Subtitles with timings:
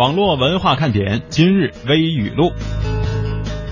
[0.00, 2.52] 网络文化看点今日微语录。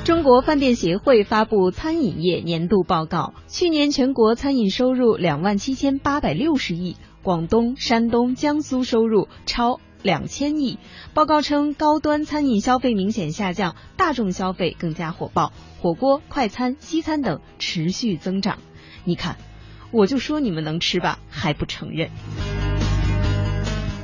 [0.05, 10.79] 中国饭店协会发布餐饮业年度报告，去年全国餐饮收入两万七千八百六十亿，广东、山东、江苏收入超两千亿。
[11.15, 18.59] 报告称，高端餐饮消费明显下降，大众消费更加火爆，火锅、快餐、西餐等持续增长。
[19.05, 19.39] 你看，
[19.93, 22.11] 我就说你们能吃吧，还不承认。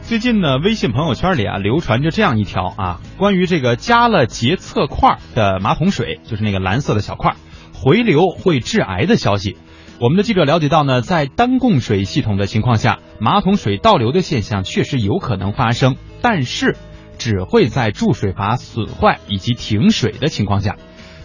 [0.07, 7.37] 最近呢，微信朋友圈里啊流传着这样一条啊，关于这个加了洁厕块的马桶水，就是那个蓝色的小块，
[7.73, 9.57] 回流会致癌的消息。
[9.99, 16.77] 我们的记者了解到呢，在单供水系统的情况下，马桶水倒流的现象确实有可能发生，但是
[17.17, 20.77] 只会在注水阀损坏以及停水的情况下。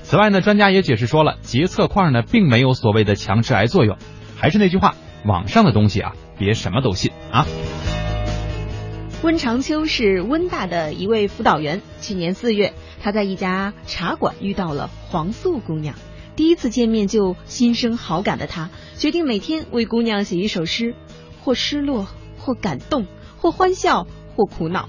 [0.03, 3.97] 此外呢，专家也解释说了，洁厕块呢并没有所谓的强致癌作用。
[4.37, 7.45] 还是那句话，网上的东西啊，别什么都信啊。
[9.21, 11.81] 温长秋是温大的一位辅导员。
[11.99, 15.93] 去年四月，他在一家茶馆遇到了黄素姑娘。
[16.37, 20.95] 第一次见面就心生好感的他，决定每天为姑娘写一首诗，
[21.43, 24.87] 或失落，或感动，或欢笑，或苦恼，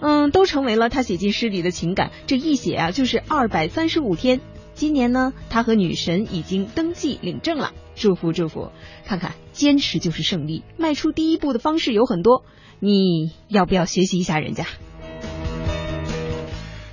[0.00, 2.10] 嗯，都成为了他写进诗里的情感。
[2.26, 4.40] 这一写啊，就是二百三十五天。
[4.72, 8.70] 今年呢，他和女神已经登记领证了，祝福祝福！
[9.04, 10.62] 看看，坚持就是胜利。
[10.78, 12.44] 迈出第一步的方式有很多。
[12.80, 14.64] 你要不要学习一下人家？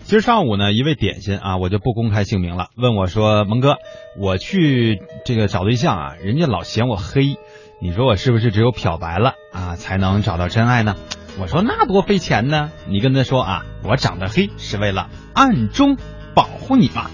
[0.03, 3.77] 今儿上午呢，一位点心啊，我就不公开姓名了，问我说：“蒙哥，
[4.19, 7.37] 我去这个找对象啊，人家老嫌我黑，
[7.81, 10.95] 你说我是不是只有漂白了啊，才能找到真爱呢？”
[11.39, 15.97] 我说：“那多费钱呢，你跟他说啊，我长得黑是为了暗中
[16.33, 17.09] 保护你嘛。”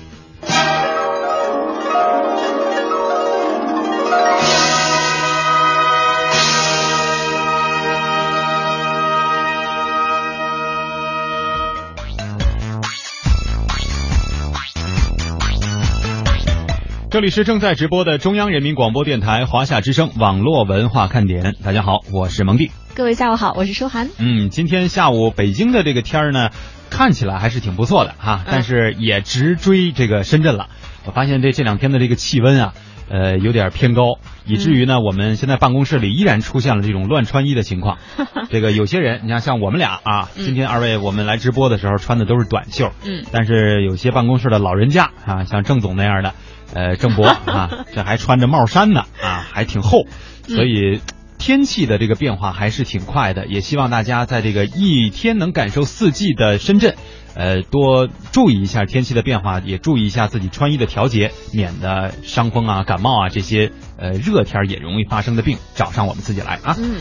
[17.21, 21.55] 这里是正在直播的中央人民广播电台华夏之声网络文化看点。
[21.64, 22.71] 大家好，我是蒙蒂。
[22.95, 24.09] 各位下午好，我是舒涵。
[24.17, 26.49] 嗯，今天下午北京的这个天儿呢，
[26.89, 30.70] 看起来还是挺不错的哈，但是也直追这个深圳了。
[31.05, 32.73] 我发现这这两天的这个气温啊，
[33.08, 34.17] 呃，有点偏高，
[34.48, 37.99] 以至于呢，我们现在办公室里依然出现了这种乱穿衣的情况。
[38.49, 46.33] 这个有些人，你看像我们俩啊，今天二位我们来直播的时候穿的都是短袖，嗯，但是有些办公室的老人家啊，像郑总那样的。
[46.73, 50.05] 呃，郑博啊， 这还穿着帽衫呢，啊，还挺厚，
[50.48, 51.02] 所以
[51.37, 53.48] 天气的这个变化还是挺快的。
[53.48, 56.95] 也希望大家在这个一天能感受四季的深圳，
[57.36, 66.76] 呃，多注意一下天气的变化，也注意一下自己穿衣的调节，免得伤风啊、感冒啊这些呃热天也容易发生的病找上我们自己来啊。
[66.80, 66.95] 嗯。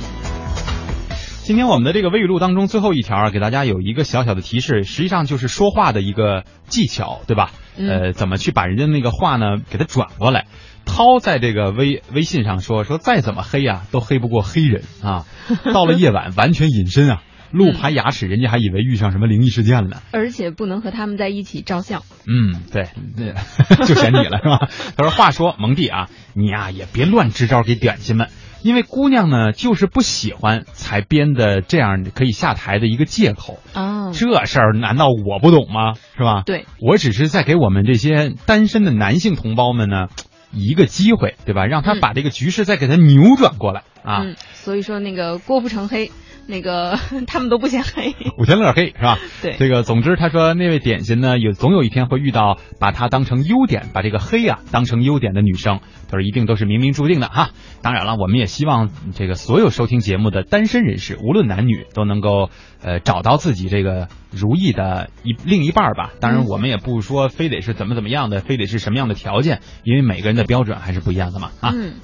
[1.43, 7.51] 今天我们的这个微语录当中最后一条啊，给大家有一个小小的提示，实际上就是说话的一个技巧，对吧？
[7.89, 10.47] 呃，怎么去把人家那个话呢给他转过来？
[10.87, 15.27] 涛在这个微微信上说说，再怎么黑呀，都黑不过黑人啊！
[15.73, 19.99] 到了夜晚完全隐身啊，露排牙齿，人家还以为遇上什么灵异事件了呢。
[20.11, 22.03] 而且不能和他们在一起照相。
[22.27, 23.33] 嗯，对，那
[23.87, 24.69] 就选你了是吧？
[24.97, 28.29] 他说：“话说蒙蒂啊，你呀也别乱支招给点心们。”
[28.63, 34.13] 因为姑娘呢，就是不喜欢才编的这样可以下台的一个借口啊。
[34.13, 35.95] 这事儿难道我不懂吗？
[36.17, 36.43] 是吧？
[36.45, 40.09] 对，我只是在给我们这些单身的男性同胞们呢
[40.53, 41.67] 一个机会，对吧？
[41.67, 44.23] 让他把这个局势再给他扭转过来啊。
[44.23, 46.11] 嗯，所以说那个郭富城黑。
[46.47, 49.19] 那个 他们都不嫌黑，古天乐黑是吧？
[49.43, 57.51] 对，这个总之他说那位点心呢，有总有一天会遇到把他当成优点，把这个黑啊当成优点的女生，他说一定都是冥冥注定的哈。
[57.83, 62.51] 当然了，我们也希望这个所有收听节目的单身人士，无论男女，都能够
[62.83, 66.13] 呃找到自己这个如意的一另一半吧。
[66.21, 71.73] 当然，我们也不说非得是怎么怎么样的，非得是什么样的条件，因为每个人的标准还是不一样的嘛啊。
[71.75, 71.95] 嗯。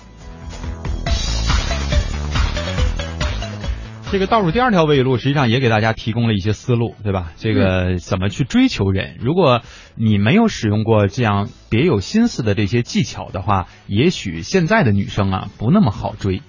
[4.12, 7.32] 这个倒数第二条微语录，实际上也给大家提供了一些思路，对吧？
[7.36, 9.16] 这个怎么去追求人？
[9.20, 9.62] 如果
[9.96, 16.40] 你没有使用过这样别有心思的这些技巧的话，也许现在的女生啊不那么好追。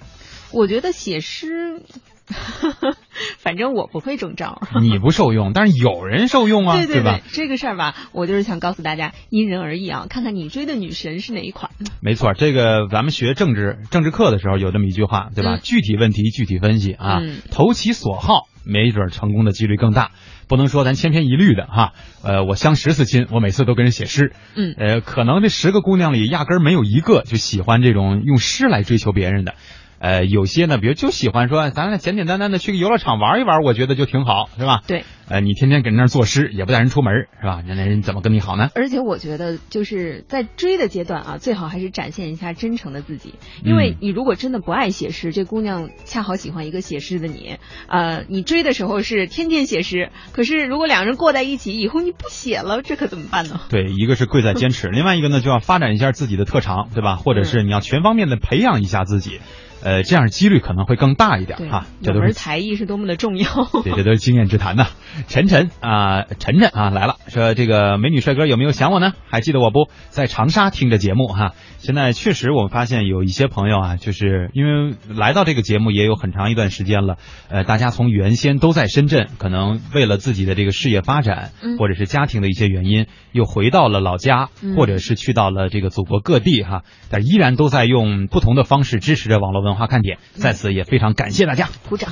[0.52, 1.82] 我觉得写诗。
[3.38, 7.20] 反正我不会中招， 你不受用，但是有人受用啊，对对吧？
[7.32, 11.70] 这个事儿吧，我就是想告诉大家，因人而异啊，看看你追的女神是哪一款。
[12.00, 15.58] 没错，这个咱们学政治政治课的时候有这么一句话，对吧？
[15.62, 17.20] 具体问题具体分析啊，
[17.50, 20.10] 投其所好，没准成功的几率更大。
[20.48, 21.92] 不能说咱千篇一律的哈，
[22.22, 29.56] 呃，我相十次亲，我每次都跟人写诗，嗯，呃，可能这十个姑娘里压根儿没有一个就喜欢这种用诗来追求别人的。
[30.00, 34.80] 呃，有些呢，比如就喜欢说，咱俩简简单单的去个游乐场玩一玩，我觉得就挺好，是吧？
[34.86, 35.04] 对。
[35.30, 37.62] 呃，你天天搁那儿作诗，也不带人出门，是吧？
[37.66, 38.70] 那那人怎么跟你好呢？
[38.74, 47.58] 而且我觉得，就是在追的阶段啊，最好还是展现一下真诚的自己，因为你如果真的不爱写诗，这姑娘恰好喜欢一个写诗的你，
[47.88, 53.60] 呃，你追的时候是天天写诗，可是如果两人过在一起以后你不写了，这可怎么办呢？
[53.68, 57.16] 对，一个是贵在坚持，另外一个呢就要发展一下自己的特长，对吧？
[57.16, 59.40] 或者是你要全方面的培养一下自己。
[59.82, 61.86] 呃，这样几率可能会更大一点啊。
[62.00, 63.46] 有门才艺是多么的重要。
[63.84, 64.86] 对，这都是经验之谈呐。
[65.28, 69.12] 晨晨啊，晨晨啊来了，说这个美女帅哥有没有想我呢？
[69.28, 71.52] 还记得我不在长沙听着节目哈。
[71.78, 77.16] 现在确实我们发现有一些朋友啊，就是因为来到这个节目也有很长一段时间了。
[77.48, 92.10] 呃，大家从原先都在深圳，可能为了自己的这个事业发展，或者是家庭的一些原因，又回到了老家，或者是去到了这个祖国各地哈，但依然都在用不同的方式支持着网络文化看点，在此也非常感谢大家，鼓掌。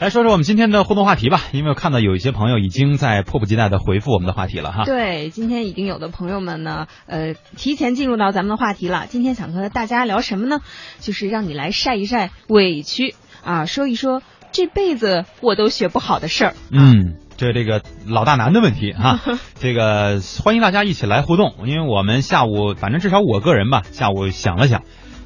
[0.00, 4.84] 来说说我们今天的互动话题吧，因为我看到有一些朋友已经在迫不及待的回复我们的话题了哈。
[4.84, 9.06] 对，今天已经有的朋友们呢，呃，提前进入到咱们的话题了。
[9.08, 10.60] 今天想和大家聊什么呢？
[11.00, 14.22] 就是让你来晒一晒委屈啊，说一说
[14.52, 16.54] 这辈子我都学不好的事儿。
[16.70, 19.18] 嗯，这这个老大难的问题哈，
[19.58, 24.82] 这个欢迎大家一起来互动，因为我们下午反正至少我个人吧，下午想了想。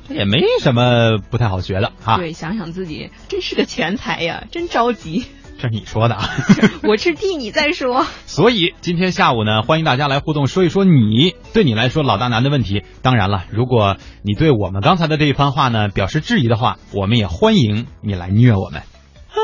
[0.09, 2.17] 也没什么不太好学的哈。
[2.17, 5.25] 对，想想自己真是个全才呀，真着急。
[5.59, 6.29] 这是你说的啊，
[6.83, 8.05] 我是替你在说。
[8.27, 12.83] 所以今天下午呢，欢迎大家来互动，说一说你对你来说老大难的问题。
[13.01, 18.81] 当然了，如果你对我们刚才的这一番话呢表示质疑的话，我们也欢迎你来虐我们。
[18.81, 19.37] 啊，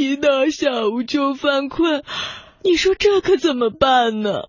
[0.00, 2.02] 一到下午就犯困，
[2.64, 4.48] 你说这可怎么办呢？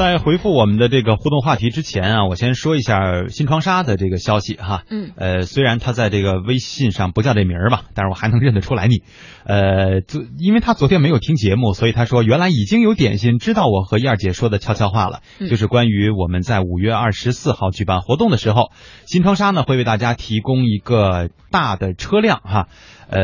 [0.00, 4.84] 在回复我们的这个互动话题之前啊，我先说一下新窗纱的这个消息哈。
[4.88, 5.10] 嗯。
[5.14, 9.02] 呃，虽然他在这个微信上不叫这名儿吧，但是我还能认得出来你。
[9.44, 18.70] 呃，昨因为他昨天没有听节目，所以他说原来已经有点心知道我和燕儿姐说的悄悄话了，就是关于我们在五月二十四号举办活动的时候，
[19.04, 22.68] 新窗纱呢会为大家提供一个大的车辆哈。
[23.10, 23.20] 呃，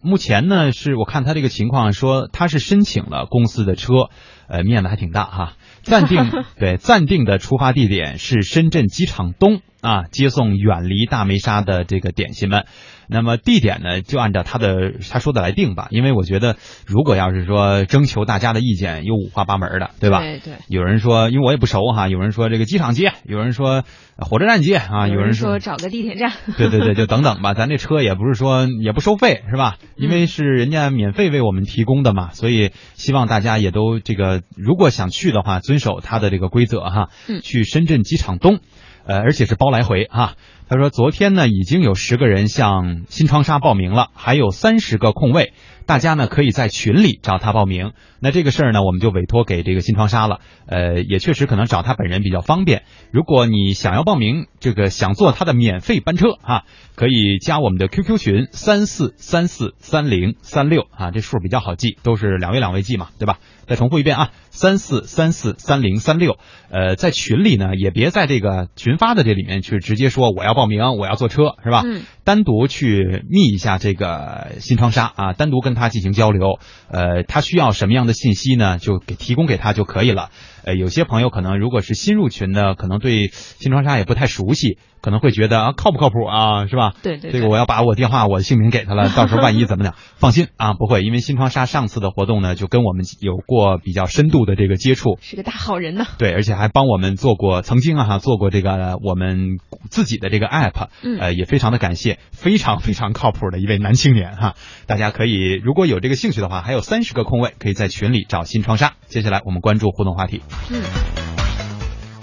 [0.00, 4.10] 目前呢是我看他这个情况说他是申请了公司的车，
[4.48, 5.52] 呃，面子还挺大哈。
[5.82, 12.66] 暂定 对暂定的出发地点是深圳机场东啊，接送远离大梅沙的这个点心们。
[13.12, 15.88] 那么地点呢，就按照他的他说的来定吧。
[15.90, 20.20] 因为我觉得，如果要是说征求大家的意见，有五花八门的，对吧？
[20.20, 20.54] 对对。
[20.68, 23.82] 有人说，因为我也不熟哈，有人说这个机场接，有人说
[24.16, 26.32] 火车站接啊，有人说找个地铁站。
[26.56, 27.52] 对对对，就等等吧。
[27.54, 29.78] 咱这车也不是说也不收费是吧？
[29.96, 37.08] 因为是人家免费为我们提供的嘛，所以希望大家也都这个，如果想去的话，遵守他的这个规则哈。
[37.28, 37.40] 嗯。
[37.42, 38.60] 去深圳机场东，
[39.06, 40.34] 呃，而且是包来回啊。
[40.68, 45.52] 他说：“昨天呢，已经有十个人向新窗纱报名了，还有三十个空位，
[45.90, 47.94] 大家呢可以在群里找他报名。
[48.20, 50.38] 那这个事儿呢，我们就委托给这个新窗纱了。
[50.66, 52.84] 呃，也确实可能找他本人比较方便。
[53.10, 56.62] 如果你想要报名，这个想坐他的免费班车啊，
[56.94, 63.40] 可以加我们的 QQ 群三四三四三零三六啊，这数比较好记，都是两位两位记嘛，对吧？
[63.66, 66.36] 再重复一遍啊。”三四三四三零三六，
[66.70, 71.82] 呃，在群里呢，也别在这个群发的这里面去直接说我要报名，我要坐车，是吧？
[71.84, 72.02] 嗯。
[72.30, 78.78] 单独去密一下这个新窗纱啊，单独跟他进行交流，呃，他需要什么样的信息呢？
[78.78, 80.30] 就给提供给他就可以了。
[80.62, 86.92] 呃，有些朋友可能如果是新入群的，可能对新窗纱也不太熟悉，可能会觉得啊靠不靠谱啊，是吧？
[87.02, 87.30] 对对。
[87.30, 89.94] 这个我要把我电话、我的姓名给他了， 到时候万一怎么讲？
[90.16, 96.04] 放心啊，不会，因为新窗纱上次的活动呢，就跟我们有过比较深度的这个接触，是个大好人呢。
[96.18, 99.58] 对，而且还帮我们做过，曾经啊做过这个我们
[99.90, 100.88] 自己的这个 app，
[101.18, 102.18] 呃，也非常的感谢。
[102.32, 104.54] 非常非常靠谱的一位男青年哈。
[104.86, 108.94] 大家可以如果有这个兴趣的话，还有三十个空位，可以在群里找新窗纱。
[109.06, 110.42] 接下来我们关注互动话题。
[110.70, 111.49] 嗯。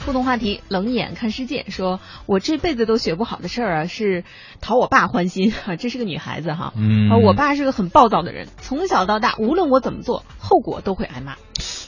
[0.07, 1.65] 互动话题：冷眼看世界。
[1.67, 4.23] 说我这辈子都学不好的事儿啊，是
[4.61, 5.75] 讨我爸欢心啊。
[5.75, 11.35] 这是个女孩子哈，嗯，我爸是个很暴躁的人，从小到大，无论我怎么做，后果都会挨骂。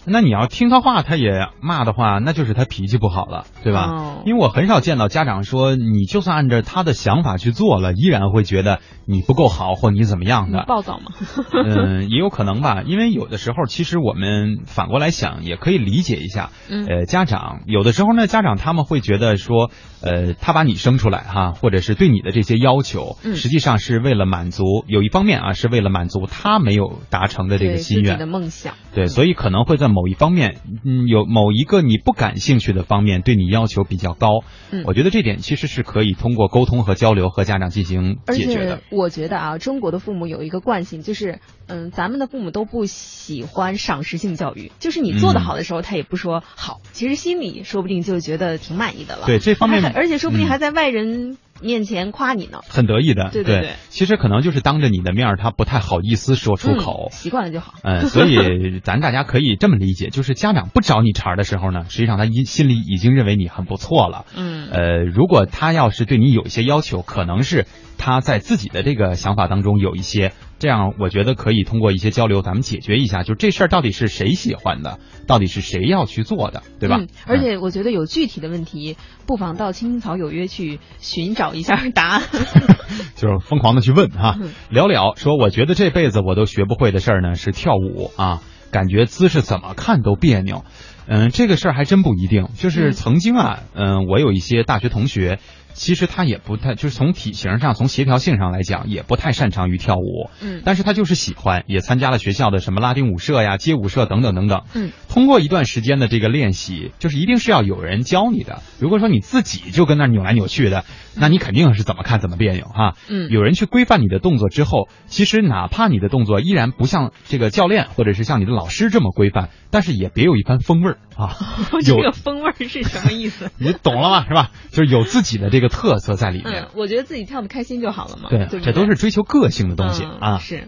[0.06, 3.86] 那你要听他话，他也骂的话，那就是他脾气不好了，对吧？
[3.90, 10.66] 哦因为我很少见到家长说，你就算按照他的想法去做了，依然会觉得你不够好或你怎么样的。
[10.68, 11.06] 暴躁吗。
[11.66, 16.50] 嗯，也有可能吧，因为有的时候，其实我们反过来想，也可以理解一下。
[16.70, 19.72] 嗯呃，家长有的时候呢，家长他们会觉得说，
[20.02, 28.28] 呃，他把你生出来哈，或者是对你的这些要求，嗯实际上是为了满足有一方面啊，是为了满足他没有达成的这个心愿自己的。
[28.28, 28.74] 梦想。
[28.94, 34.44] 对，所以可能会在某一方面，嗯，有某一个你不感兴趣的方面，对你要求比较高。
[34.72, 38.84] 嗯我觉得这点其实是可以通过沟通和交流和家长进行解决的且。
[38.96, 49.26] 我觉得啊，中国的父母有一个惯性，就是嗯，咱们的父母都不喜欢赏识性教育，就是你做的好的时候，他也不说好，其实心里说不定就觉得挺满意的了。
[49.26, 52.60] 对这方面而且说不定嗯还在外人面前夸你呢。
[52.68, 57.12] 很得意的，对对对其实可能就是当着你的面儿，他不太好意思说出口嗯。
[57.12, 57.74] 习惯了就好。
[57.84, 64.26] 嗯，所以咱大家可以这么理解，就是家长不找你茬儿的时候呢，实际上他心心里已经认为你很不错了。
[64.36, 67.66] 嗯呃，如果他要是对你有一些要求，可能是
[67.98, 76.98] 他在自己的这个想法当中有一些，这样我觉得可以通过一些交流，咱们解决一下，就这事儿到底是谁喜欢的，到底是谁要去做的，对吧？
[77.00, 82.22] 嗯，而且我觉得有具体的问题，不妨到青青草有约去寻找一下答案。
[83.16, 84.52] 就是疯狂的去问哈嗯。
[84.70, 90.64] 聊聊说，我觉得这辈子我都学不会的事儿呢是跳舞啊，感觉姿势怎么看都别扭。
[91.08, 92.50] 嗯，这个事儿还真不一定。
[92.56, 95.40] 就是嗯曾经啊，嗯，我有一些大学同学，
[95.74, 100.30] 其实他也不太，就是从体型上、从协调性上来讲，也不太擅长于跳舞。
[100.42, 104.64] 嗯但是他就是喜欢，也参加了学校的什么拉丁舞社呀、街舞社等等等等。
[104.74, 108.62] 嗯，通过一段时间的这个练习，就是一定是要有人教你的。
[108.80, 110.84] 如果说你自己就跟那儿扭来扭去的，
[111.16, 112.96] 那你肯定是怎么看怎么别扭哈。
[113.08, 121.36] 嗯有人去规范你的动作之后，其实哪怕你的动作依然不像这个教练或者是像你的老师这么规范，但是也别有一番风味儿啊。
[121.84, 123.50] 这有个风味儿是什么意思？
[123.58, 124.26] 你懂了吗？
[124.28, 124.52] 是吧？
[124.72, 126.64] 就是有自己的这个特色在里面。
[126.64, 128.30] 嗯，我觉得自己跳的开心就好了嘛。
[128.30, 130.38] 对，这都是追求个性的东西、嗯、啊。
[130.40, 130.68] 是。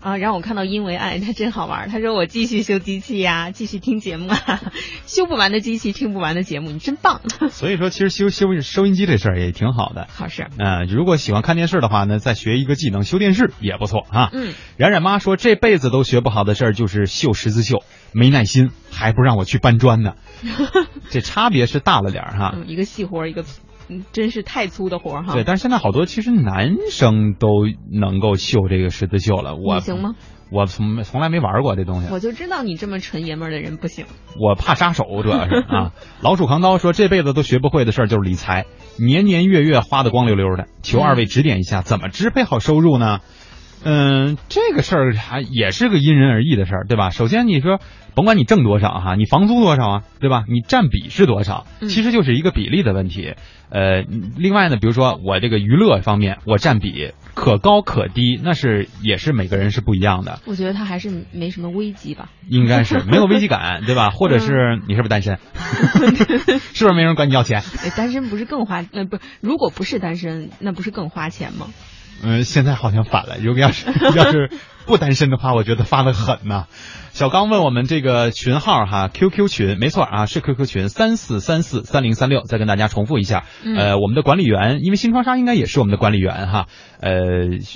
[0.00, 1.88] 啊，然后我看到因为爱，他真好玩。
[1.88, 4.60] 他说我继续修机器呀、 继续听节目啊，
[5.06, 7.20] 修不完的机器，听不完的节目，你真棒。
[7.50, 10.08] 所以说，其实修修收音机这事儿也挺好的。
[10.12, 10.48] 好事。
[10.58, 14.30] 嗯、如果喜欢看电视的话呢，再学一个技能，修电视也不错啊。
[14.32, 14.54] 嗯。
[14.76, 20.14] 冉冉妈说，这辈子都学不好的事儿就是绣十字绣，没耐心，还不让我去搬砖呢。
[21.10, 22.52] 这差别是大了点儿哈。
[22.56, 23.44] 嗯，一个细活，一个嗯，
[24.12, 25.34] 真是太粗的活儿哈。
[25.34, 27.48] 对，但是现在好多其实男生都
[27.90, 29.56] 能够绣这个十字绣了。
[29.56, 30.14] 我你行吗？
[30.50, 32.08] 我从从来没玩过这东西。
[32.12, 34.04] 我就知道你这么纯爷们儿的人不行。
[34.38, 35.92] 我怕杀手，主要是啊。
[36.20, 38.66] 老鼠扛刀说，这辈子都学不会的事儿就是理财，
[38.98, 40.66] 年年月月花的光溜溜的。
[40.82, 43.20] 求二位指点一下，怎么支配好收入呢？
[43.84, 47.10] 嗯，这个事儿还也是个因人而异的事儿，对吧？
[47.10, 47.80] 首先你说，
[48.14, 50.44] 甭管你挣多少哈，你房租多少啊，对吧？
[50.48, 53.34] 你占比是多少，嗯其实就是一个比例的问题。
[53.70, 54.02] 呃，
[54.36, 60.40] 另外呢，比如说我这个娱乐方面，我占比可高可低，那是也是每个人是不一样的。
[60.44, 62.28] 我觉得他还是没什么危机吧。
[62.48, 64.10] 应该是没有危机感，对吧？
[64.14, 65.38] 或者是你是不是单身？
[66.74, 67.62] 是不是没人管你要钱？
[67.82, 68.84] 哎，单身不是更花？
[68.92, 71.68] 呃，不，如果不是单身，那不是更花钱吗？
[72.22, 73.36] 嗯，现在好像反了。
[73.40, 73.86] 如果要是
[74.16, 74.50] 要是
[74.86, 76.66] 不单身的话，我觉得发的狠呐、
[77.12, 82.42] 小刚问我们这个群号哈，QQ 群，没错啊，是 QQ 群三四三四三零三六。
[82.42, 86.66] 再跟大家重复一下，嗯呃，我们的管理员，因为新窗纱应该也是我们的管理员哈，
[87.00, 87.12] 呃，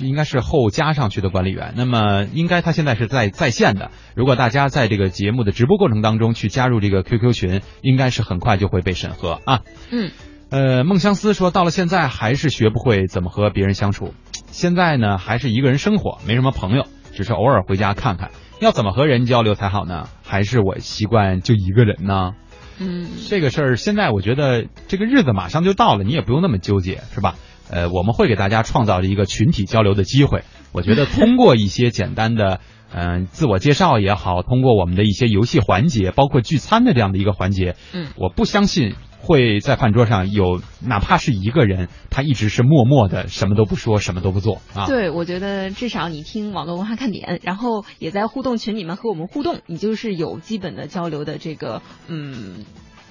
[0.01, 1.73] 应该是后加上去的管理员。
[1.75, 3.91] 那么应该他现在是在在线的。
[4.15, 9.61] 如果大家在这个节目的直播过程当中去加入这个 QQ 群，应该是很快就会被审核啊。
[9.91, 10.11] 嗯。
[10.49, 14.13] 呃，孟相思说，到了现在还是学不会怎么和别人相处。
[14.51, 18.31] 现在呢，还是一个人生活，没什么朋友，只是偶尔回家看看。
[18.59, 20.09] 要怎么和人交流才好呢？
[20.23, 22.33] 还是我习惯就一个人呢？
[22.79, 27.35] 嗯，这个事儿现在我觉得这个日子马上就到了，你也不用那么纠结，是吧？
[27.69, 30.43] 呃，我们会给大家创造一个群体交流的机会。
[30.71, 32.59] 我觉得通过一些简单的，
[32.93, 44.85] 嗯、自我介绍也好，通过我们的一些游戏环节，包括聚餐的这样的一个环节，嗯我不相信会在饭桌上有哪怕是一个人，他一直是默默的什么都不说，什么都不做啊。
[44.85, 52.65] 对，我觉得至少你听网络文化看点，然后也在互动群里面和我们互动，你就是有基本的交流的这个嗯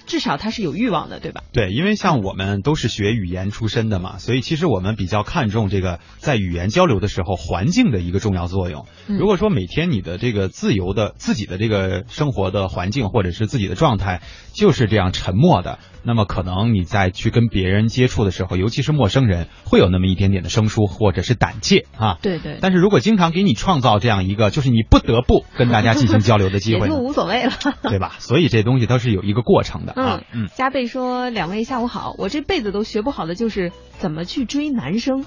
[0.07, 1.43] 至少他是有欲望的，对吧？
[1.53, 8.87] 对，因为像我们都是学语言出身的嘛，所以其实我们比较看重这个在语言交流的时候环境的一个重要作用。
[9.09, 14.23] 嗯如果说每天你的这个自由的自己的这个生活的环境或者是自己的状态
[14.55, 22.17] 就是这样沉默的，那么可能你在去跟别人接触的时候，尤其是陌生人，会有那么一点点的生疏或者是胆怯啊。
[22.23, 27.53] 对对，但是如果经常给你创造这样一个，就是你不得不跟大家进行交流的机也就会呢， 无所谓了。
[27.83, 28.15] 对吧？
[28.21, 30.23] 所以这东西都是有一个过程的啊。
[30.33, 35.25] 嗯，加倍说：“两位下午好，我这辈子都学不好的就是怎么去追男生。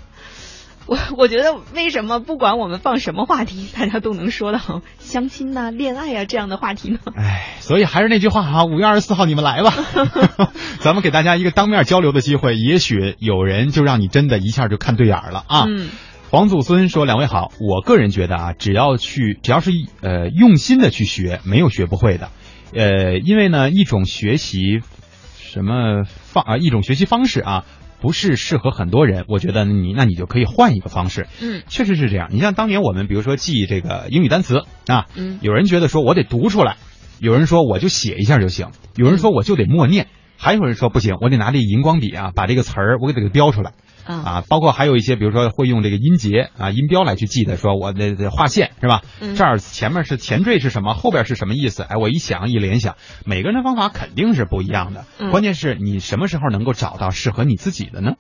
[0.90, 6.98] 我 我觉得为什么不管我们放什么话题，大家都能说到相亲呐、恋爱啊这样的话题呢？
[7.16, 9.72] 哎，所以还是那句话啊，五月二十四号你们来吧，
[10.82, 15.66] 咱们给大家一个当面交流的机会，也许有人就让你真的一下就看对眼了啊。
[15.68, 15.90] 嗯
[16.32, 22.30] 黄祖孙说：“两位好，我个人觉得啊，只要去，只要是呃用心的去学，没有学不会的。
[22.72, 24.82] 呃，因为呢，一种学习
[25.40, 27.66] 什么方啊，一种学习方式啊，
[28.02, 29.26] 不是适合很多人。
[29.28, 31.28] 我觉得你那你就可以换一个方式。
[31.42, 32.30] 嗯确实是这样。
[32.32, 36.78] 你像当年我们比如说记这个英语单词啊，嗯有人觉得说我得读出来，
[37.20, 43.74] 有人说我就写一下就行，有人说我就得默念，还有人说不行，我得拿这荧光笔啊，把这个词儿我给它给标出来。”
[44.10, 49.04] 啊啊，包括还有一些，比如说会用这个音节啊、音标来去记的，说我的的划线是吧？
[49.22, 51.84] 嗯这儿前面是前缀是什么，后边是什么意思？
[51.84, 55.06] 哎，我一想一联想，每个人的方法肯定是不一样的。
[55.20, 58.14] 嗯关键是你什么时候能够找到适合你自己的呢？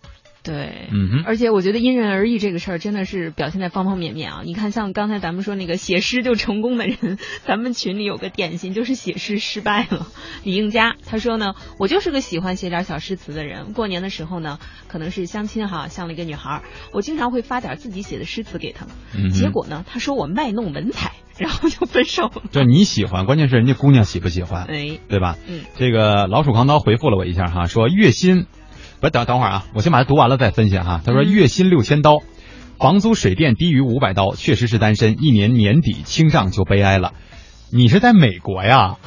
[0.49, 0.87] 对。
[0.91, 4.41] 嗯哼，而且我觉得因人而异这个事儿真的是表现在方方面面啊！
[4.43, 10.07] 你看，像刚才咱们说那个写诗就成功的人，咱们群里有个典型就是写诗失败了。
[10.43, 13.73] 李应佳他说呢，我就是个喜欢写点小诗词的人。
[13.73, 16.63] 过年的时候呢，可能是相亲哈，相了一个女孩儿，
[16.93, 18.87] 我经常会发点自己写的诗词给她。
[19.15, 22.41] 嗯结果呢，他说我卖弄文采，然后就分手了。
[22.51, 25.37] 就你喜欢，关键是人家姑娘喜不喜欢，哎，对吧？
[25.47, 28.47] 嗯这个老鼠扛刀回复了我一下哈，说月薪，
[29.01, 31.01] 不等等会儿啊，我先把它读完了再分析哈。
[31.05, 32.17] 他说嗯月薪六千刀，
[32.77, 37.13] 房租水电低于五百刀，确实是单身，一年年底清账就悲哀了。
[37.71, 38.97] 你是在美国呀？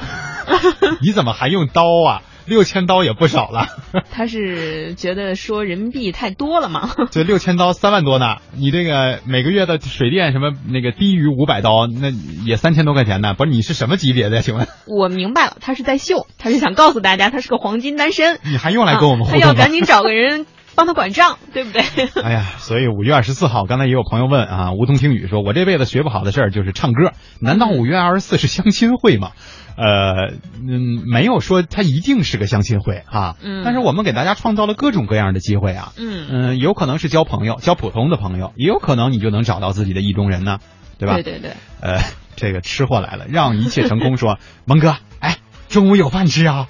[1.02, 2.22] 你怎么还用刀啊？
[2.46, 3.66] 六千刀也不少了，
[4.10, 6.90] 他是觉得说人民币太多了嘛？
[7.10, 8.36] 这六千刀三万多呢。
[8.54, 12.10] 你这个每个月的水电什么那个低于五百刀，那
[12.44, 13.34] 也三千多块钱呢。
[13.34, 14.42] 不是你是什么级别的呀？
[14.42, 18.38] 请问我明白了，他是在秀，他是想告诉大家他是个黄金单身。
[18.44, 19.42] 你还用来跟我们啊互动吗？
[19.42, 21.82] 他要赶紧找个人帮他管账，对不对？
[22.22, 29.32] 哎呀，所以五月二十四号，刚才也有朋友问啊，梧桐听雨说，我这辈子学不好的事儿就是唱歌，难道五月二十四是相亲会吗？
[29.74, 40.58] 呃，嗯，没有说它一定是个相亲会啊，嗯但是我们给大家创造了各种各样的机会啊，嗯，嗯，有可能是交朋友，交普通的朋友，也有可能你就能找到自己的意中人呢，
[40.98, 41.14] 对吧？
[41.14, 42.02] 对对对，呃，
[42.36, 45.38] 这个吃货来了，让一切成功说， 蒙哥，哎，
[45.70, 46.68] 中午有饭吃啊？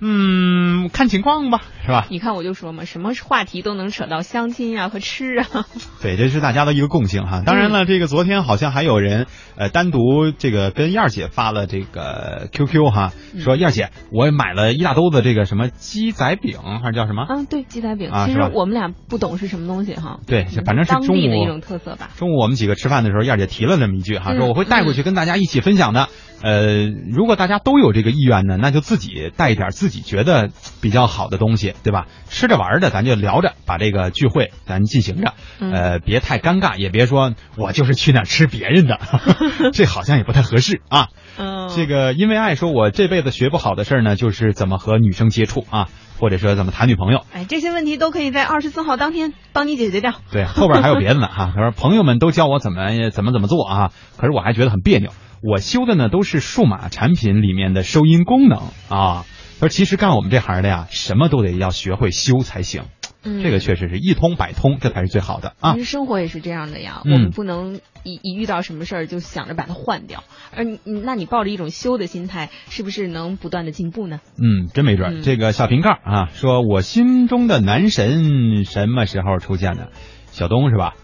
[0.00, 2.06] 嗯，看情况吧，是吧？
[2.10, 5.46] 你看我就说嘛，什么话题都能扯到相亲啊和吃啊。
[6.00, 7.42] 对，这是大家的一个共性哈。
[7.44, 17.26] 当然了，这个昨天好像还有人呃单独这个跟燕儿姐发了这个 QQ 哈，说燕儿姐，我买了一大兜子这个什么鸡仔饼还是叫什么？
[17.28, 20.20] 嗯，对，鸡仔饼，其实我们俩不懂是什么东西哈。
[20.26, 22.10] 对，反正是当中午地的一种特色吧。
[22.16, 26.08] 中午我们几个吃饭的时候，燕儿姐提了那么一句哈，嗯说我会带过去跟大家一起分享的。
[26.42, 32.06] 呃，如果大家都有这个意愿呢，那就自己带一点自己觉得比较好的东西，对吧？
[32.28, 38.98] 吃着玩着，咱就聊着，把这个聚会咱进行着，嗯呃，别太尴尬，也别说我就是去那吃别人的，
[39.72, 41.08] 这好像也不太合适啊。
[41.38, 47.24] 嗯，这个因为爱说，我这辈子学不好的事儿呢，就是怎么和女生接触啊，或者说怎么谈女朋友。
[47.32, 50.14] 哎，这些问题都可以在二十四号当天帮你解决掉。
[50.30, 51.52] 对，后边还有别的呢哈。
[51.54, 55.10] 他说朋友们都教我怎么怎么怎么做啊，可是我还觉得很别扭。
[55.42, 59.24] 我修的呢都是数码产品里面的收音功能啊。
[59.60, 62.84] 他说其实干我们这行的呀，什么都得要学会修才行。
[63.24, 65.80] 嗯，这个确实是一通百通，这才是最好的啊其。
[65.80, 70.22] 实生活也是这样的呀，嗯我们不能一一遇到什么事儿就想着把它换掉，
[70.54, 74.20] 而你你那你抱着一种修的心态，是不是能不断的进步呢？
[74.36, 75.18] 嗯，真没准。
[75.18, 79.90] 嗯这个小瓶盖啊，说我心中的男神什么时候出现的？
[80.30, 80.94] 小东是吧？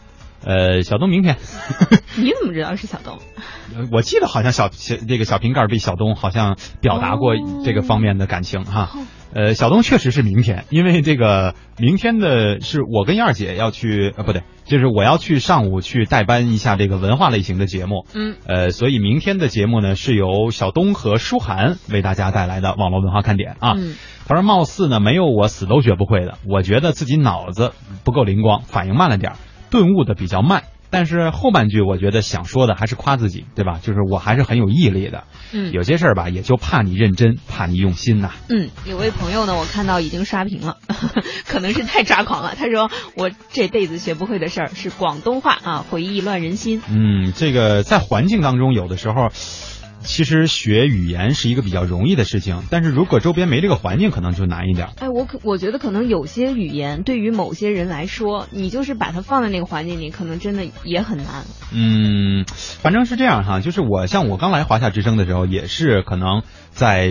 [0.45, 1.37] 呃，小东明天，
[2.17, 3.19] 你怎么知道是小东？
[3.75, 8.91] 呃我记得好像小小这个小瓶盖儿对小东好像表达过哦这个方面的感情哈。
[8.95, 8.99] 哦
[9.37, 23.73] 呃，小东确实是明天，因为这个明天的是我跟燕儿姐要去，呃，不对，就是我要去上午去代班一下这个文化类型的节目，嗯，呃，所以明天的节目呢是由小东和舒涵为大家带来的网络文化看点啊。
[23.77, 27.73] 嗯他说貌似呢没有我死都学不会的，我觉得自己脑子
[28.05, 29.37] 不够灵光，反应慢了点儿，
[29.75, 30.63] 顿悟的比较慢。
[30.91, 33.81] 但是后半句我觉得想说的还是夸自己，对吧？
[33.83, 35.25] 就是我还是很有毅力的。
[35.53, 40.79] 嗯有些事儿吧，也就怕你认真，怕你用心呐、嗯，有位朋友呢，我看到已经刷屏了，
[41.49, 42.55] 可能是太抓狂了。
[42.57, 46.81] 他说我这辈子学不会的事儿是广东话啊，回忆乱人心。
[46.89, 49.31] 嗯，这个在环境当中，有的时候。
[50.05, 54.89] 其实学语言是一个比较容易的事情，但是如果周边没这个环境，可能就难一点。
[54.99, 61.45] 哎，我可我觉得可能有些语言对于某些人来说，你就是把它放在那个环境里，可能真的也很难。
[61.73, 66.43] 嗯，反正是这样哈，就是我像我刚来华夏之声的时候，也是可能
[66.75, 67.09] 在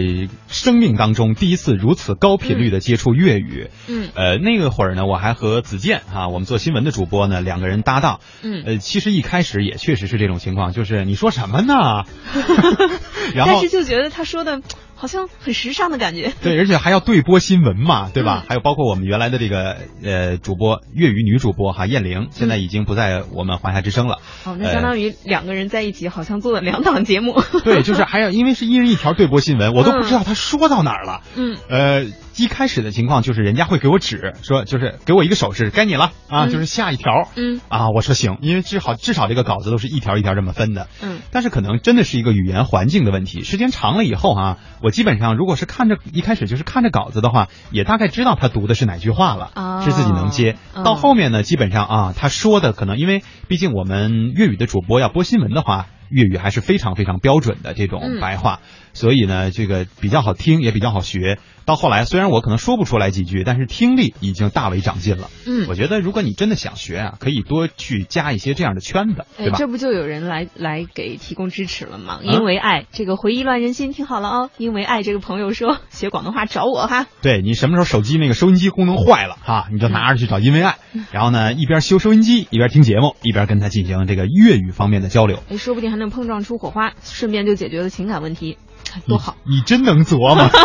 [0.50, 3.70] 生命当中第一次如此高频率的接触粤语。
[3.88, 8.20] 嗯呃，那个会儿呢，我还和子健哈，我们做新闻的主播呢，两个人搭档。
[8.44, 12.04] 嗯，呃，其实一开始也确实是这种情况，就是你说什么呢？
[13.34, 14.62] 然后但是就觉得他说的
[15.04, 16.32] 好像很时尚的感觉。
[16.42, 18.44] 对，而且还要对播新闻嘛，对吧？
[18.46, 24.20] 嗯还有包括我们原来的这个呃主播粤语女主播哈燕玲，现在已经不在我们华夏之声了。
[24.46, 27.42] 哦，那相当于两个人在一起，好像做了两档 节目。
[27.66, 31.20] 对，就是还有因为是一人一条对播新闻，我都不知道他说到哪儿了。
[31.36, 36.50] 嗯呃，一开始的情况就是人家会给我指说，就是给我一个手势，该你了啊，嗯。
[36.50, 37.30] 就是下一条。
[37.36, 37.62] 嗯。
[37.70, 40.88] 啊，我说行，因为至少至少这个稿子都是一条一条这么分的。
[41.02, 41.20] 嗯。
[41.32, 50.58] 但是可能真的是一个语言环境的问题，时间长了以后啊，我基本上如果是看着一开始就是看着稿子的话，也大概知道他读的是哪句话了，哦是自己能接。
[50.74, 50.84] 嗯。
[50.84, 58.20] 到后面呢，基本上啊，他说的可能因为毕竟我们粤语的主播要播新闻的话，粤语还是非常非常标准的这种嗯。
[58.20, 58.60] 白话，
[58.94, 61.38] 所以呢，这个比较好听，也比较好学。
[61.66, 65.30] 到后来虽然我可能说不出来几句，但是听力已经大为长进了。
[65.46, 69.58] 嗯我觉得如果你真的想学啊，可以多去加一些这样的圈子，哎对，吧？
[69.58, 72.20] 这不就有人来来给提供支持了吗？
[72.22, 74.50] 嗯因为爱，这个回忆乱人心，听好了哦。
[74.58, 77.08] 因为爱，这个朋友说学广东话找我哈。
[77.22, 80.80] 对你什么时候手机那个收音机功能坏了哈，你就拿着去找因为爱，
[81.14, 88.73] 然后呢一边修收音机一边听节目，一边跟他进行这个粤语方面的交流，哎，说不定还能碰撞出火花，顺便就解决了情感问题，哎
[89.08, 89.36] 多好。
[89.46, 89.58] 你！
[89.58, 90.50] 你真能琢磨。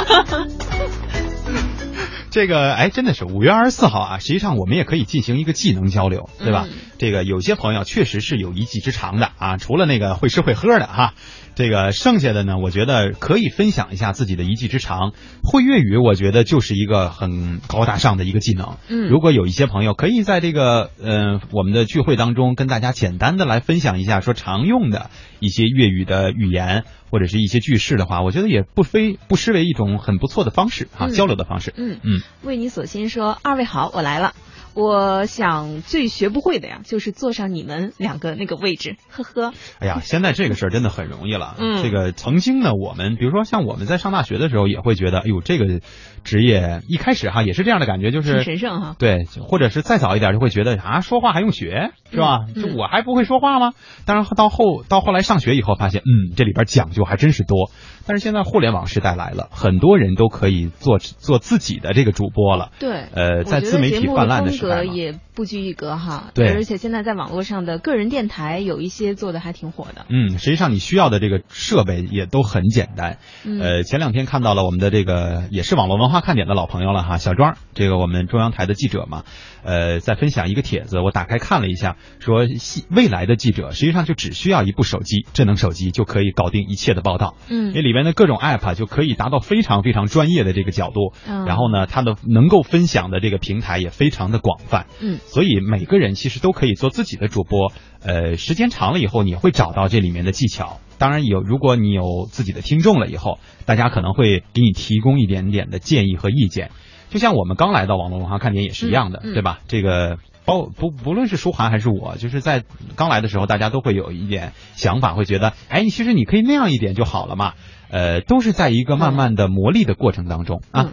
[2.31, 4.19] 这个哎，真的是五月二十四号啊！
[4.19, 6.67] 实际上我们也可以进行一个技能交流，对吧？
[6.71, 11.15] 嗯这个有些朋友确实是有一技之长的啊，除了那个会吃会喝的哈，
[11.55, 15.13] 这个剩下的呢，我觉得可以分享一下自己的一技之长。
[15.45, 18.79] 会粤语，我觉得就是一个很高大上的一个技能。
[18.89, 25.09] 嗯如果有一些朋友可以在这个呃我们的聚会当中跟大家简单的来分享一下说常用的
[25.41, 31.73] 一些粤语的语言或者是一些句式的话，我觉得也不非不失为一种很不错的方式啊，嗯交流的方式。
[31.77, 34.35] 嗯嗯，为你所心说，二位好，我来了。
[34.79, 39.53] 我想最学不会的呀，就是坐上你们两个那个位置， 呵呵。
[39.81, 41.57] 哎呀，现在这个事儿真的很容易了。
[41.59, 45.81] 嗯这个曾经呢，我们比如说像我们在上大学的时候，也会觉得，哎呦，这个
[46.23, 48.95] 职业一开始哈也是这样的感觉，就是神圣哈。
[49.01, 52.47] 对，或者是再早一点就会觉得啊，说话还用学是吧？
[52.55, 53.73] 嗯就我还不会说话吗？
[54.07, 57.73] 当然到后到后来上学以后，发现嗯，这里边讲究还真是多。
[58.09, 62.71] 但是现在互联网时代来了，很多人都可以做做自己的这个主播了。
[62.81, 66.31] 对，呃，在自媒体泛滥的时代，也不拘一格哈。
[66.33, 70.07] 对而且现在在网络上的个人电台有一些做的还挺火的。
[70.09, 73.19] 嗯，实际上你需要的这个设备也都很简单。
[73.45, 79.25] 嗯呃，前两天看到了我们的这个也是网络文化看点的老朋友了哈，小庄，这个我们中央台的记者嘛，
[79.63, 82.47] 呃，在分享一个帖子，我打开看了一下，说
[82.91, 97.73] 未来的记者实际上就只需要一部手机，智能手机就可以搞定一切的报道，嗯因为里面的各种 app 啊就可以达到非常非常专业的这个角度，嗯然后呢，它的能够分享的这个平台也非常的广泛，嗯所以每个人其实都可以做自己的主播。
[98.01, 100.79] 呃，时间长了以后，你会找到这里面的技巧。
[100.99, 106.71] 当然有，如果你有自己的听众了以后，大家可能会给你提供一点点的建议和意见。
[107.11, 109.59] 就像我们刚来到网络文化看点也是一样的，嗯嗯对吧？
[109.67, 112.63] 这个包不不论是舒涵还是我，就是在
[112.95, 117.55] 刚来的时候，大家都会有一点想法，会觉得，哎，你其实你可以那样一点就好了嘛。
[117.91, 120.93] 呃，都是在一个慢慢的磨砺的过程当中啊。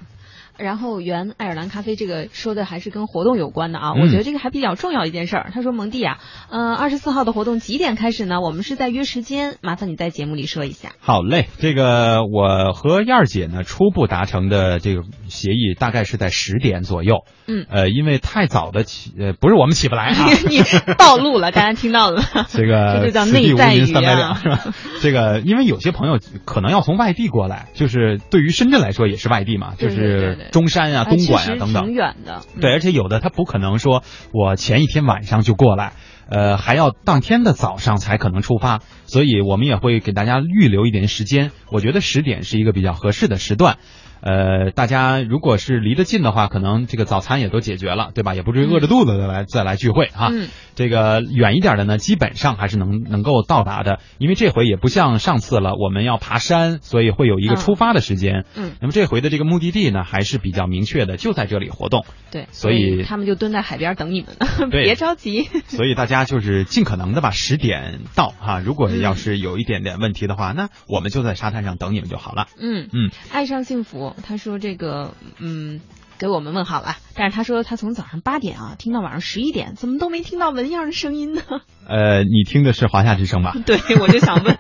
[0.58, 5.52] 然后原爱尔兰咖啡这个说的还是跟活动有关的啊，嗯我觉得这个还比较重要一件事儿。
[5.54, 6.18] 他说蒙蒂啊，
[6.50, 8.42] 呃，二十四号的活动几点开始呢？
[8.42, 10.94] 我们是在约时间，麻烦你在节目里说一下。
[11.00, 17.26] 好嘞，这个我和燕儿姐呢初步达成的这个协议大概是在十点左右。
[17.48, 20.30] 嗯呃，因为太早的起，呃，不是我们起不来啊。
[20.50, 20.62] 你
[20.98, 22.22] 暴露了，大家听到了。
[22.50, 24.60] 这个 这就叫内在语银三百两啊是吧？
[25.02, 31.94] 这个因为有些朋友可能要从外地过来，就是对于深圳来说也是外地嘛，就对对对是对中山啊、哎东莞啊等等挺。
[31.94, 32.42] 远的。
[32.56, 34.04] 嗯对，而且有的他不可能说
[34.34, 35.94] 我前一天晚上就过来，
[36.30, 41.52] 呃，还要当天的早上才可能出发，所以我们也会给大家预留一点时间。
[41.72, 43.78] 我觉得十点是一个比较合适的时段。
[44.26, 48.34] 呃，大家如果是离得近的话，可能这个早餐也都解决了，对吧？
[48.34, 50.30] 也不至于饿着肚子再来再来聚会哈。
[50.32, 58.44] 嗯这个远一点的呢，基本上还是能能够到达的，因为这回也不像上次了，我们要爬山，所以会有一个嗯出发的时间。
[58.56, 65.44] 嗯，那么这回的这个目的地呢，还是比较明确的，就在这里活动，对，所以他们就蹲在海边等你们呢， 别着急。
[65.68, 68.60] 所以大家就是尽可能的吧十点到哈。
[68.60, 72.48] 如果嗯要是有一点点问题的话，那我们就在沙滩上等你们就好了。
[72.60, 75.82] 嗯嗯，爱上幸福，他说这个嗯。
[76.18, 81.42] 给我们问好了，但是他说他从早上八点啊听到晚上十一点，怎么都没听到文样的声音呢？
[81.86, 83.54] 呃，你听的是华夏之声吧？
[83.68, 84.58] 对，我就想问，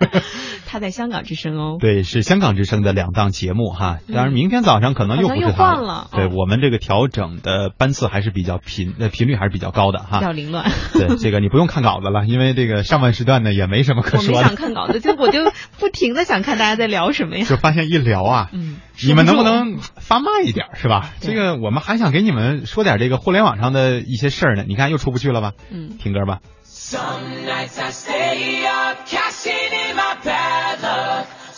[0.75, 1.77] 他在香港之声哦。
[1.79, 3.99] 对，是香港之声的两档节目哈。
[4.09, 10.25] 嗯当然，明天早上可能又不是他换了对哦我们这个调整的班次还是比较频，呃，频率还是比较高的哈比。
[10.25, 15.39] 较凌乱， 对，这个你不用看稿子了，因为这个上半时段呢也没什么可我没说的，想看稿子，就我就
[15.79, 17.45] 不停的想看大家在聊什么呀。
[17.45, 21.11] 就发现一聊啊，嗯，你们能不能发慢一点是吧？
[21.21, 24.65] 这个我们还想给你们说点这个互联网上的一些事儿呢。
[24.67, 25.53] 你看又出不去了吧？
[25.71, 26.39] 嗯，听歌吧。
[26.65, 28.64] Some nights I stay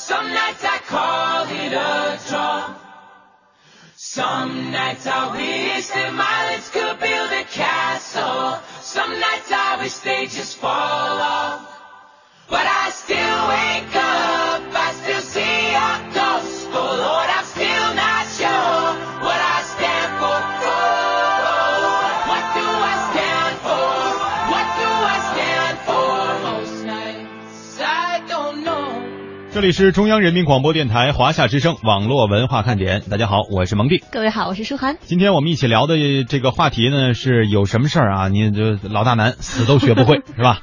[0.07, 2.73] Some nights I call it a draw.
[3.97, 8.57] Some nights I wish that my lips could build a castle.
[8.79, 11.59] Some nights I wish they just fall off.
[12.47, 14.16] But I still wake up,
[29.57, 33.01] 这里是中央人民广播电台华夏之声网络文化看点。
[33.09, 34.03] 大家好，我是蒙蒂。
[34.11, 34.99] 各位好，我是舒涵。
[35.01, 38.27] 今天我们一起聊的这个话题呢，是有什么事儿啊？
[38.27, 40.59] 你这老大难，死都学不会， 是吧？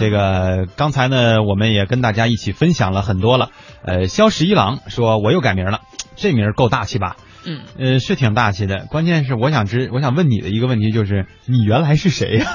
[0.00, 3.50] 这个刚才呢，我们也跟大家一起分享了很多了。
[3.82, 5.80] 呃，萧十一郎说我又改名了，
[6.16, 7.16] 这名够大气吧？
[7.44, 8.86] 嗯，呃，是挺大气的。
[8.90, 12.46] 关键是我想知，我想问你的一个问题就是，你原来是谁呀、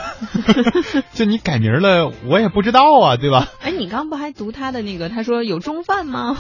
[1.14, 3.48] 就你改名了，我也不知道啊，对吧？
[3.62, 5.10] 哎，你刚不还读他的那个？
[5.10, 6.38] 他说有中饭吗？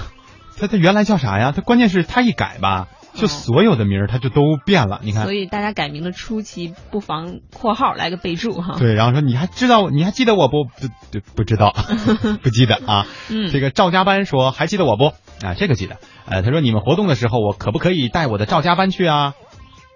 [0.58, 1.52] 他他原来叫啥呀？
[1.56, 5.00] 他关键是他一改吧，就哦所有的名儿他就都变了。
[5.04, 8.76] 你看所，以大家改名的初期不妨括号来个备注哈。
[8.80, 10.64] 对，然后说你还知道，你还记得我不？
[10.64, 11.74] 不不不知道，
[12.42, 13.06] 不记得啊。
[13.30, 15.14] 嗯，这个赵家班说还记得我不？
[15.46, 15.98] 啊，这个记得。
[16.26, 19.34] 呃，他说你们活动的时候，我可不可以带我的赵家班去啊？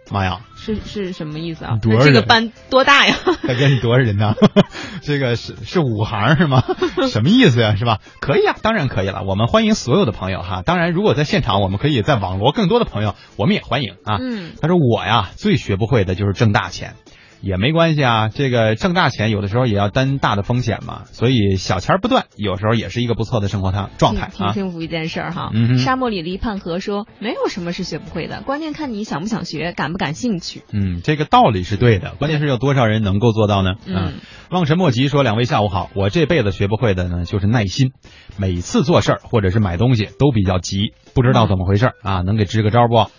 [0.10, 1.78] 妈呀，是是什么意思啊？
[1.82, 3.16] 多少人这个班多大呀？
[3.48, 4.34] 大哥你多少人呢？
[5.02, 6.64] 这个是是五行是吗？
[7.10, 7.76] 什么意思呀？
[7.76, 8.00] 是吧？
[8.20, 9.24] 可以啊，当然可以了。
[9.24, 10.62] 我们欢迎所有的朋友哈。
[10.66, 14.18] 当然，如果在现场，我们可以在网罗更多的朋友，我们也欢迎啊。
[14.20, 16.96] 嗯，他说我呀最学不会的就是挣大钱，
[17.42, 18.30] 也没关系啊。
[18.30, 24.54] 这个挣大钱有的时候也要担大的风险嘛，所以小钱儿不断，有时候也是一个不错的生活态状态挺。
[24.54, 25.52] 幸福一件事儿哈。
[25.54, 30.64] 嗯沙漠里的一畔河说，没有什么是学不会的，关键看你想不想学，感不感兴趣。
[30.72, 33.76] 嗯，这个道理是对的，关键是有多少人能够做到呢？
[33.86, 34.14] 嗯，
[34.50, 37.92] 望尘莫及说：“两位下午好，我这辈子学不会的呢，就是耐心。
[38.38, 43.10] 每次做事儿或者是买东西都比较急，不知道怎么回事儿啊，能给支个招不？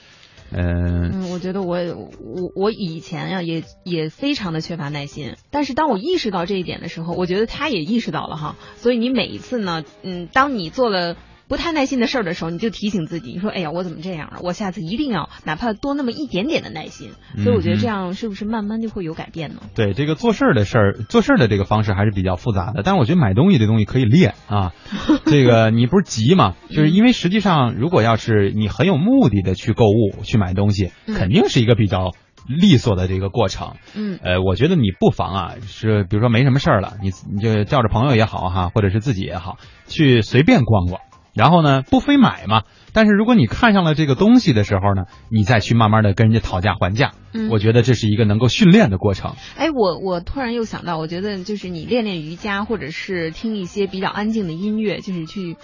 [0.51, 1.79] 嗯、我觉得我
[2.21, 8.57] 我我以前呀、也也非常的缺乏耐心，但是当我意识到这一点的时候，我觉得他也意识到了哈。
[8.77, 11.17] 所以你每一次呢，嗯，当你做了。
[11.49, 14.41] 不太耐心的事儿的时候，你就提醒自己，你说：“哎呀，我怎么这样了？
[14.43, 19.63] 我下次一定要哪怕多那么一点点的耐心。”所以我觉得这样是不是慢慢就会有改变呢？
[19.75, 22.83] 对这个做事儿的事儿，做事儿的这个方式还是比较复杂的。
[22.85, 24.73] 但是我觉得买东西这东西可以练啊。
[25.25, 26.55] 这个你不是急嘛？
[26.69, 32.13] 就是因为实际上，如果要是你很有目的的去购物、去买东西，嗯肯定是一个比较
[32.47, 33.77] 利索的这个过程。
[33.95, 39.57] 嗯呃，我觉得你不妨啊，是比如说没什么事儿了，你你就叫着朋友也好哈，或者是自己也好，
[39.87, 41.01] 去随便逛逛。
[41.35, 42.63] 然后呢，不非买嘛。
[42.93, 49.35] 但是如果你看上了这个东西的时候呢，你再去慢慢的跟人家讨价还价，嗯我觉得这是一个能够训练的过程。
[49.57, 55.57] 哎，我我突然又想到，我觉得就是你练练瑜伽，或者是听一些比较安静的音乐，就是去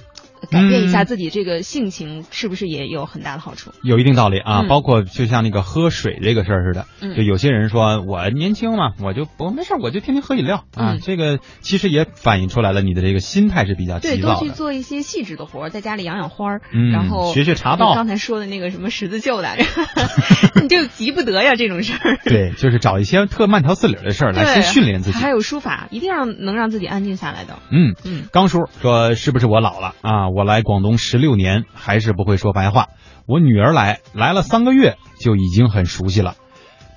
[0.47, 3.71] 改变一下嗯自己这个性情，是不是也有很大的好处？
[3.83, 14.35] 有一定道理啊，嗯包括就像那个喝水这个事儿似的，嗯就有些人说我年轻嘛，我就我没事我就天天喝饮料啊，嗯这个其实也反映出来了你的这个心态是比较对，急躁的。
[14.35, 16.59] 多去做一些细致的活儿，在家里养养花
[16.93, 19.65] 然后学学茶道刚才说的那个什么十字绣来着，
[20.63, 22.19] 你就急不得呀这种事儿。
[22.25, 25.19] 对，就是找一些特慢条斯理的事儿来，先训练自己。
[25.19, 27.59] 还有书法，一定要能让自己安静下来的。
[27.71, 30.29] 嗯，嗯，刚叔说是不是我老了啊？
[30.35, 32.89] 我来广东十六年，还是不会说白话。
[33.25, 36.35] 我女儿来来了三个月，就已经很熟悉了。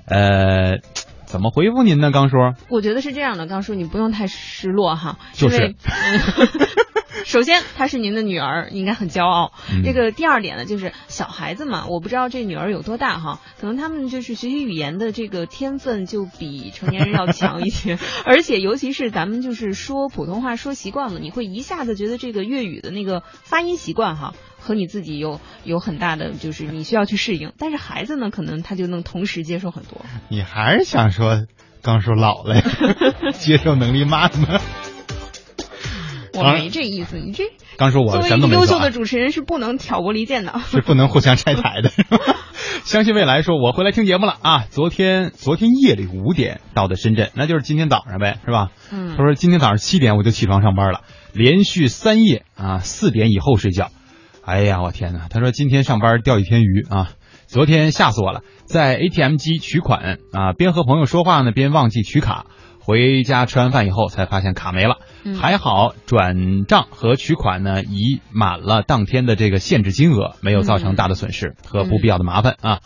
[0.06, 0.80] 呃，
[1.28, 2.10] 怎么回复您呢？
[2.12, 2.38] 刚叔，
[2.70, 6.68] 我觉得是这样的，刚叔你不用太失落哈，就是因为、嗯
[7.26, 9.52] 首先，她是您的女儿，应该很骄傲。
[9.70, 24.34] 嗯这个第二点呢，就是小孩子嘛，我不知道这女儿有多大哈，可能他们就是学习语言的这个天分就比成年人要强一些， 而且尤其是咱们就是说普通话说习惯了，你会一下子觉得这个粤语的那个发音习惯哈。
[24.68, 30.06] 和你自己有有很大的，就是你需要去适应，但是孩子呢，可能他就能同时接受很多。
[30.28, 31.46] 你还是想说
[31.82, 32.64] 刚说老了呀，
[33.32, 34.60] 接受能力慢吗？
[36.34, 37.46] 我没这意思，你这
[37.78, 40.60] 刚说我作为什么优秀的主持人是不能挑拨离间的。
[40.70, 41.90] 是不能互相拆台的。
[42.84, 44.66] 相信未来说，我回来听节目了啊！
[44.70, 48.68] 昨天昨天夜里五点到的深圳，那就是今天早上呗，是吧？
[48.92, 51.02] 嗯他说今天早上七点我就起床上班了，
[51.34, 53.90] 连续三夜啊，四点以后睡觉。
[54.48, 55.28] 哎呀，我天哪！
[55.30, 57.10] 他说今天上班钓一天鱼啊，
[57.48, 62.46] 昨天吓死我了，在 ATM 机取款啊，边和朋友说话呢，边忘记取卡。
[62.80, 72.80] 回家吃完饭以后才发现卡没了，嗯还好转账和取款呢已满了当天的这个限制金额，没有造成大的损失和不必要的麻烦啊。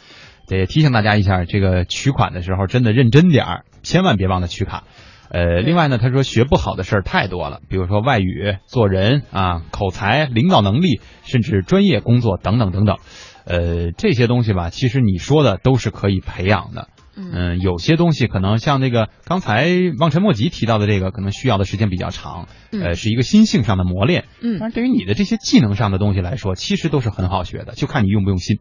[0.47, 4.85] 得提醒大家一下，这个取款的时候真的认真点儿，千万别忘了取卡。
[5.33, 12.97] 呃，另外呢，他说学不好的事儿太多了，比如说外语、做人啊、口才、领导能力，甚至专业工作等等等等。
[13.45, 16.89] 呃，这些东西吧，其实你说的都是可以培养的。
[17.15, 24.25] 嗯、有些东西可能像那个刚才望尘莫及提到的这个，可能需要的时间比较长，嗯呃，是一个心性上的磨练。
[24.41, 28.59] 嗯但是对于你的这些技能上的东西来说，其实都是很好学的，就看你用不用心。